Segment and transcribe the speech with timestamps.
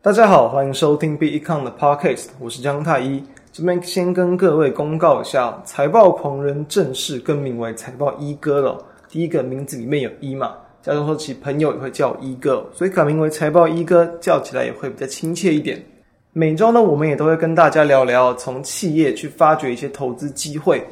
[0.00, 3.20] 大家好，欢迎收听 Big Econ 的 Podcast，我是江太一。
[3.50, 8.78] 这边先跟各位公告一下，财报狂人正式更名为财报一哥了。
[9.08, 15.84] 第一个名字里面有一嘛，加上说其朋友也会叫一哥，所以改名为财报一哥，叫起来也会比较亲切一点。
[16.32, 20.86] 每周呢，我们也都会跟大家聊聊从企业去发掘一些投资机会。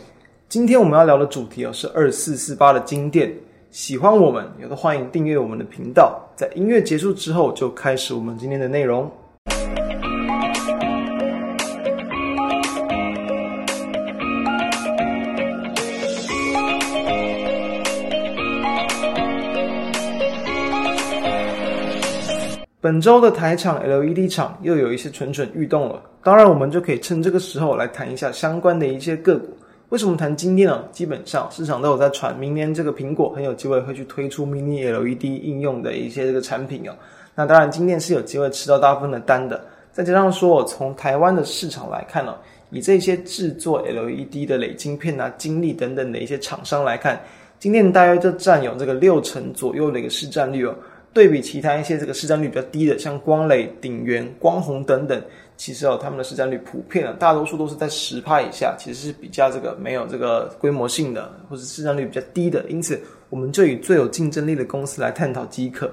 [0.48, 3.32] 今天我们要聊的主题哦，是二四四八的晶电。
[3.76, 6.18] 喜欢我们，也都欢迎订阅我们的频道。
[6.34, 9.06] 在音乐结束之后，就开始我们今天的内容。
[22.80, 29.54] 本周的台厂 LED 厂又有一些蠢蠢欲动了，当然，我们就可以趁这个时候来谈一下相关的一些个股。
[29.90, 30.82] 为什么谈晶电呢？
[30.90, 36.92] 基本上市场都有在传，明年这个苹果很有机会会去推出 Mini LED 应用的一些这个产品哦。
[37.36, 39.64] 那当然，晶电是有机会吃到大部分的单的。
[39.92, 42.34] 再加上说，从台湾的市场来看呢，
[42.70, 47.20] 以这些制作 LED 的磊晶片啊、晶粒等等的一些厂商来看，
[47.60, 50.74] 晶电大约就占有这个六成左右的一个市占率哦。
[51.12, 55.22] 对比其他一些这个市占率比较低的，像光磊、鼎元、光弘等等。
[55.56, 62.64] 其实哦，他们的市占率普遍啊，大多数都是在十趴以下，其实是比较这个没有这个规模性的，或者市占率比较低的。
[62.68, 65.90] 因此，我们就以最有竞争力的公司来探讨即可。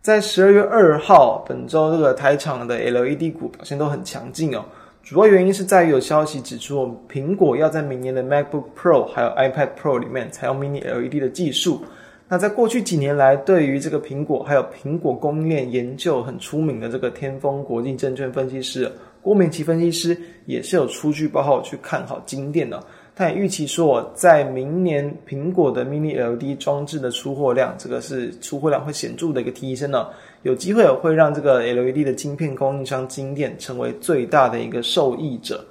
[0.00, 4.64] 在十二月二号，本周这个台厂的 LED 股表现都很强劲哦，
[5.02, 11.84] 主要原因是在于有消息指出，苹果要在明年的 MacBook Pro 还有 iPad Pro 里面采用 Mini LED 的技术。
[12.32, 20.16] 那在过去几年来，对于这个苹果还有苹果供应链研究很出名的这个天风国际证券分析师郭明錤分析师，
[20.46, 22.82] 也是有出具报告去看好晶电的。
[23.14, 30.06] 他也预期说，在明年苹果的 Mini LED 装置的出货量，这个是出货量会显著的一个提升呢，
[30.42, 35.62] 有机会会让这个 LED 的晶片供应商晶电成为最大的一个受益者。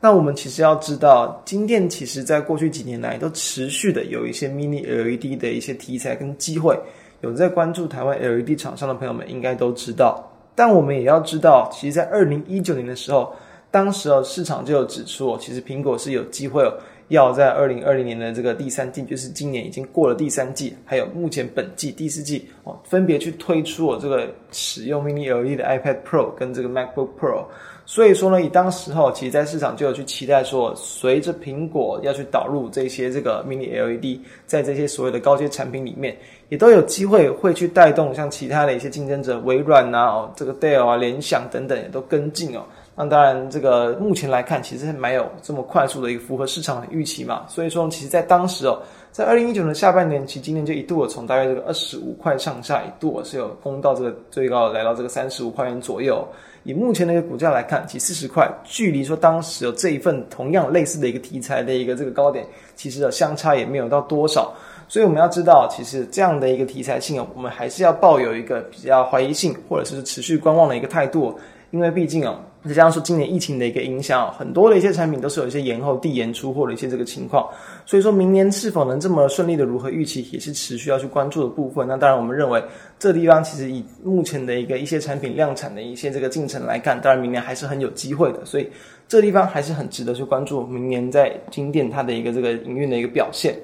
[0.00, 6.78] 那我们其实要知道，金店其实在过去几年来都持续的有一些 Mini LED 的一些题材跟机会。
[7.20, 10.24] 有在关注台湾 LED 厂商的朋友们应该都知道。
[10.54, 13.32] 但我们也要知道，其实，在二零一九年的时候，
[13.72, 16.72] 当时哦市场就有指出，其实苹果是有机会哦，
[17.08, 27.44] 要在二零二零年的这个第三季，就是今年已经过了第三季，还有目前本季第四季哦，分别去推出我这个使用 Mini LED 的 iPad Pro 跟这个 MacBook Pro。
[27.86, 36.14] 所以说呢，以当时候，其实在市场就有去期待说，随着苹果要去导入这些这个 Mini LED，在这些所谓的高阶产品里面，
[36.50, 42.62] 也都有机会会去带动像其他的一些竞争者，微软啊、哦这个 Dell 啊、联想等等也都跟进哦。
[43.00, 47.44] 那当然，这个目前来看，其实还蛮有这么快速的一个符合市场的预期嘛。
[47.46, 48.82] 所以说，其实在当时哦，
[49.12, 56.26] 在二零一九年下半年，其实今年就一度从大约这个二十五块上下，一度是有攻到这个最高来到这个三十五块钱左右。
[56.64, 62.44] 以目前的一个股价来看，其实四十块，距离说当时有这一份同样类似的一个题材的一个这个高点，
[62.74, 64.52] 其实的相差也没有到多少。
[64.88, 71.38] 所以我们要知道，其实这样的一个题材性，我们还是要抱有一个比较怀疑性，或者是持续观望的一个态度。
[71.70, 77.48] 因为毕竟啊，再加上说今年疫情的一个影响，很多的一些产品都是有一些延后递延出货的一些这个情况，
[77.86, 81.86] 所以说明年是否能这么顺利的如何预期，也是持续要去关注的部分。
[81.86, 82.62] 那当然，我们认为
[82.98, 88.44] 这地方其实以目前的一个一些产品量产的一些这个进程来看，当然明年还是很有机会的。
[88.44, 88.68] 所以
[89.06, 93.54] 这地方还是很值得去关注明年在金店它的一个这个营运的一个表现。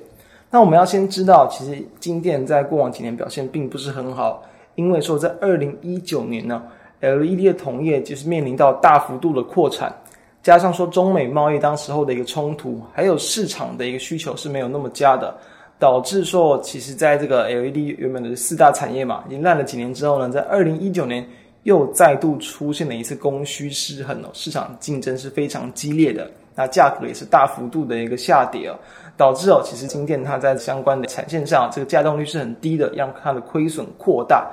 [0.51, 4.43] 那我们要先知道，其实金店在过往几年表现并不是很好，
[4.77, 6.63] 因为说在二零一九年呢。
[7.05, 9.95] LED 的同业就是面临到大幅度的扩产，
[10.43, 15.35] 加上说中美贸易当时候的一个冲突，还有市场的一个需求是没有那么佳的，
[15.79, 21.27] 导致说其实在这个 LED 原本的四大产业嘛，已经烂了几年之后呢，在二零一九年
[21.65, 28.79] 又再度出现了一次供需失衡哦，市场竞争是非常激烈的，那价格也是大幅度的一个下跌哦，
[29.17, 34.47] 导致哦其实晶电它在相关的产线上这个稼动率是很低的，让它的亏损扩大。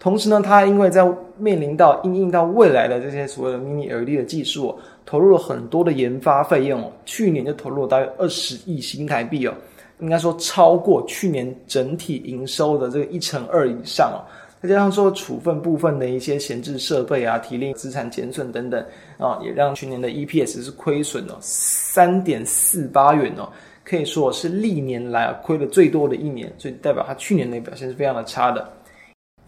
[0.00, 1.04] 同时呢，它因为在
[1.36, 9.54] 面临到应应到未来的这些所谓的 Mini LED 的技术，投入了很多的研发费用哦，去年就投入了大约二十亿新台币哦，
[9.98, 14.22] 应该说超过去年整体营收的这个一成二以上哦，
[14.62, 18.80] 再加上说处分部分的一些闲置设备啊、提领资产减损等等
[19.18, 23.48] 啊，也让去年的 EPS 是亏损了三点四八元哦，
[23.84, 28.72] 可以说是历年来亏的最多的一年，所以代表它去年的表现是非常的差的。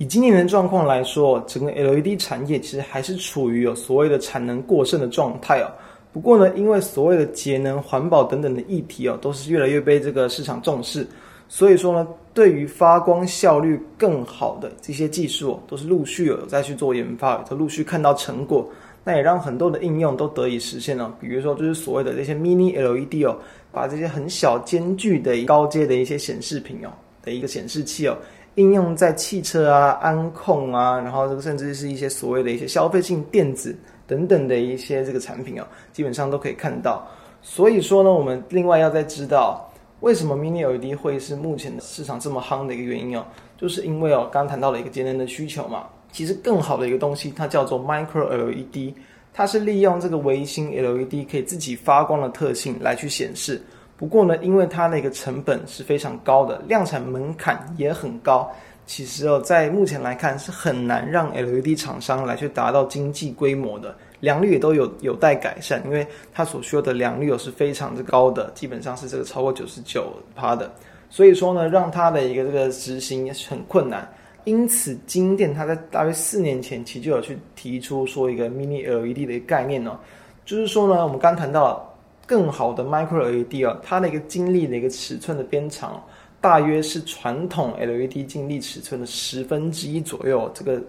[0.01, 5.69] 以今年的状况来说，整个 LED 产业其实还是处于有所谓的产能过剩的状态哦。
[6.11, 11.07] 不过呢，因为所谓的节能环保等等的议题哦，都是越来越被这个市场重视，
[11.51, 18.67] 所以说呢，对于发光效率更好的这些技术，都是陆续有在去做研发，都陆续看到成果。
[19.05, 21.15] 那也让很多的应用都得以实现了。
[21.21, 23.37] 比如说，就是所谓的这些 Mini LED 哦，
[23.71, 26.89] 把这些很小间距的高阶的一些显示屏哦
[27.23, 28.17] 的一个显示器哦。
[28.61, 33.75] 应用在汽车啊、安控啊，然后这个甚至是一些所谓的一些消费性电子
[34.07, 37.07] 等等的一些这个产品哦，基本上都可以看到。
[37.41, 39.67] 所以说呢，我们另外要再知道
[40.01, 43.25] 为什么 Mini LED 会是目前的市场这么夯的一个原因哦，
[43.57, 45.87] 就是因为哦，刚刚谈到了一个节能的需求嘛。
[46.13, 48.93] 其实更好的一个东西，它叫做 Micro LED，
[49.33, 53.63] 它是利用这个微星 LED 可以自己发光的特性来去显示。
[54.01, 58.51] 不过呢，因为它那个成本是非常高的，量产门槛也很高。
[58.87, 70.73] 其实哦，在目前来看是很难让 LED 厂商来去达到经济规模的，良率也都有有待改善，因为它所需要的良率是非常之高的，基本上是这个超过九十九趴的。
[71.11, 74.11] 所以说呢，让它的一个这个执行也是很困难。
[74.45, 80.01] 因此，京电它在大约四年前其实就有去提出说一个 Mini LED 的一个概念呢，
[80.47, 81.87] 就是说呢，我们刚谈到。
[82.31, 86.01] 更好的 Micro LED 啊，它的一个晶粒的一个尺寸的边长，
[86.41, 90.81] 大约是传统 LED 晶粒尺寸的十分之一左右，这个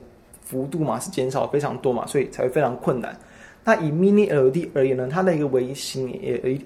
[0.44, 3.18] 幅度嘛是减少非常多嘛，所以才会非常困难。
[3.64, 6.08] 那以 Mini LED 而言呢，它的一个微型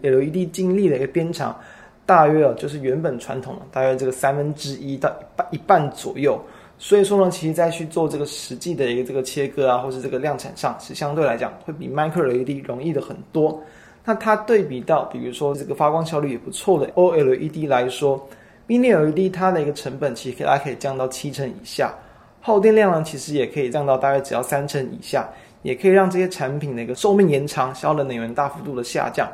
[0.02, 1.58] LED 晶粒的一个边长，
[2.06, 6.38] 大约啊就是原本传统的大约这个三分之一到一半一半左右。
[6.78, 13.64] 所以说呢，其实在去做这个实际的一个这个切割啊，或是这个量产上，是相对来讲会比 Micro LED 容易的很多。
[14.08, 18.24] 那它对比到，比如说这个发光效率也不错的 OLED 来说
[18.68, 21.92] ，Mini LED 它的一个成本其实大概可以降到七成以下，
[22.40, 25.28] 耗电量呢其实也可以降到大概只要三成以下，
[25.64, 29.28] 也可以让这些产品的一个寿命延长，消耗能源大幅度的下降，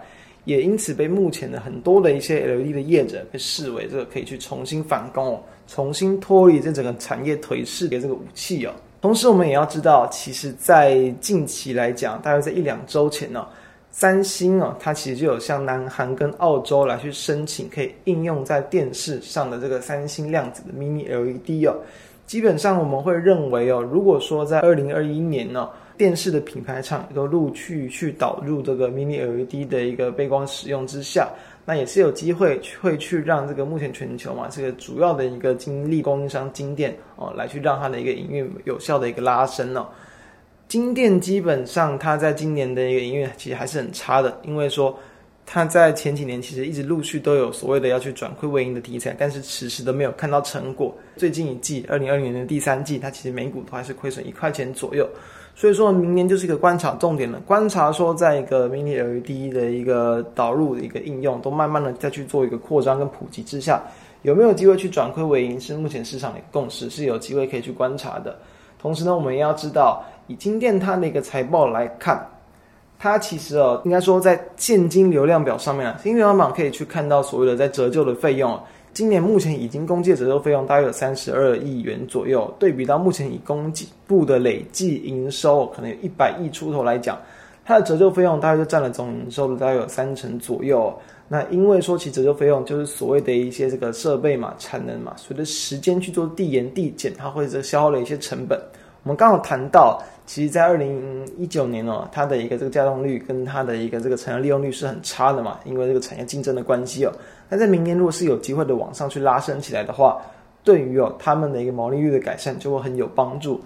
[0.45, 8.71] 也因此被目前的很多的一些 LED 的业者被视为这个可以去重新反攻哦，重新脱离这整个产业颓势的这个武器哦。
[9.01, 13.45] 同时我们也要知道，其实在近期来讲，大约在一两周前呢。
[13.92, 21.76] 三星啊，它其实就有向南韩跟澳洲来去申请，可以应用在电视上的这个三星量子的 Mini LED 哦。
[22.26, 31.28] 基本上我们会认为哦，如果说在二零二一年呢，电视的品牌厂都陆续去导入这个 Mini LED 的一个背光使用之下，
[31.66, 39.86] 那也是有机会会去让这个目前全球嘛这个主要的一个晶粒供应商京电哦，来去让它的一个营运有效的一个拉升哦。
[40.71, 44.97] 金电基本上，它在今年的一个营运其实还是很差的，因为说
[45.45, 50.95] 它在前几年其实一直陆续都有所谓的要去转亏为盈的题材，但是迟迟都没有看到成果。
[51.18, 55.06] 最近一季，二零二零年的第三季，它其实每股都还是亏损一块钱左右。
[55.56, 63.83] 所以说明年就是一个观察重点了，观察说在一个 Mini LED 的一个导入的一个应用，都慢慢的再去做一个扩张跟普及之下，
[64.21, 68.33] 有没有机会去转亏为盈，是目前市场的共识，是有机会可以去观察的。
[68.79, 70.01] 同时呢，我们也要知道。
[70.31, 72.25] 以金店它的一个财报来看，
[72.98, 78.57] 它其实哦，应该说在现金流量表上面啊，现金流量表可以去看到所谓的在折旧的费用。
[78.94, 87.18] 今年目前已经公计折旧费用大约有三十二亿元左右，对比到目前以公计部的累计营收可能有一百亿出头来讲，
[87.66, 90.94] 它的折旧费用大约就占了总营收的大约有三成左右。
[91.28, 98.60] 那因为说其折旧费用就是所谓的一些这个设备嘛、产能嘛，随着时间去做递延递减，它会这消耗了一些成本。
[99.03, 100.01] 我们刚好谈到。
[100.27, 107.11] 其实，在二零一九年哦，它的一个这个稼动率跟它的一个这个产业利用率是很差的嘛，因为这个产业竞争的关系哦。
[107.49, 110.21] 那在明年如果是有机会的往上去拉升起来的话，
[110.64, 113.59] 对于哦他们的一个毛利率的改善就会很有帮助。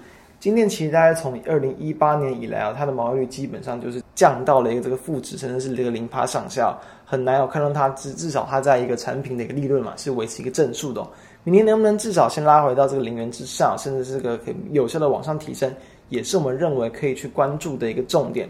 [0.46, 11.10] 今天其实大概从二零一八年以来啊，它的毛利率基本上就是降到了一个这个负值，甚至是这个零趴上下，很难有看到它至至少它在一个产品的一个利润嘛是维持一个正数的哦。
[11.44, 15.74] 明年能不能至少先拉回到这个零元之上，甚至是个可以有效的往上提升？
[16.10, 18.48] 也是我们认为可以去关注的一个重点，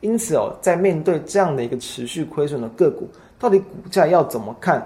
[0.00, 3.06] 因此哦，在面对这样的一个持续亏损的个股，
[3.38, 4.82] 到底股价要怎么看？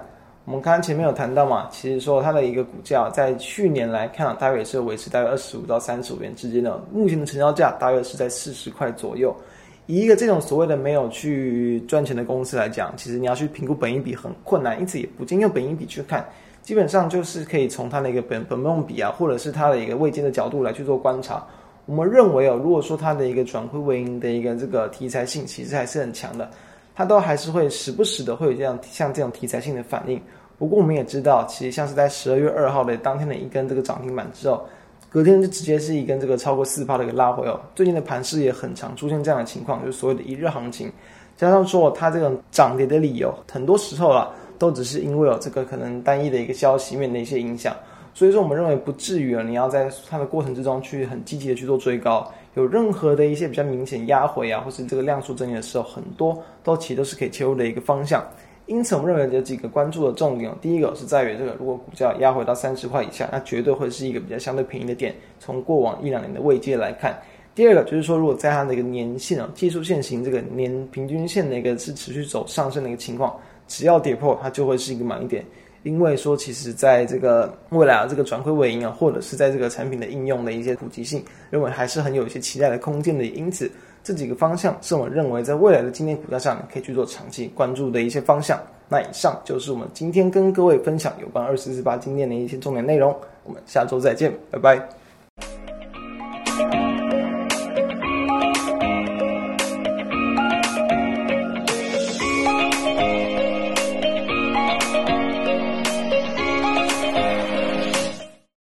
[0.48, 9.36] 我们刚刚前面有谈到嘛，其实说它的一个股价在去年来看，大约也是维持大约二十五到三十五元之间的，目前的成交价大约是在四十块左右。
[9.84, 16.26] 以一个这种所谓的没有去赚钱的公司来讲，其实你要去评估本益比很困难，因此也不建议用本益比去看，
[16.62, 21.46] 基本上就是可以从它的一个本本梦比啊，或者是它的一个位阶的角度来去做观察。
[21.84, 26.50] 我们认为哦，如果说它的一个转亏为盈的一个这个题材性其实还是很强的，
[26.94, 30.18] 它都还是会时不时的会有这样像这种题材性的反应。
[30.58, 34.66] 不过我们也知道，其实像是在十二月二号的当天的一根这个涨停板之后，
[35.08, 37.60] 隔天就直接是一根这个超过四趴的一个拉回哦。
[37.74, 40.90] 最近的盘势也很常出现这样的情况，就是所谓的一日行情，
[41.36, 47.74] 加上说它这种涨跌的理由，很多时候啊都只是因为有这个可能单一的一个消息面的一些影响。
[48.12, 58.20] 所以说，我们认为不至于啊，你要在它的过程之中去很积极的去做追高，有任何的一些比较明显压回啊，或是这个量缩整理的时候，很多都其实都是可以切入的一个方向。
[58.68, 65.14] 因此，我们认为有几个关注的重点，第一个是在于这个，如果股价压回到三十块以下，那绝对会是一个比较相对便宜的点。
[65.40, 67.18] 从过往一两年的位阶来看，
[67.54, 73.34] 第二个就是说，如果在它的一个年线啊，技术线型这个年平均线的一个是持续走上升的一个情况，
[73.66, 75.42] 只要跌破，它就会是一个买点。
[75.84, 83.24] 因为说，其实在这个未来啊，这个转亏为盈啊，或者是在这个产品的应用的一些普及性，认为还是很有一些期待的空间的。
[83.24, 83.70] 因此，
[84.08, 88.58] 这几个方向是我们认为在未来的今天股价上可以去做长期关注的一些方向。
[88.88, 93.14] 那以上就是我们今天跟各位分享有关二四四八今天的一些重点内容。
[93.44, 94.88] 我们下周再见，拜拜。